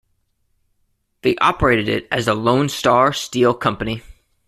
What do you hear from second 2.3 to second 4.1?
Lone Star Steel Company.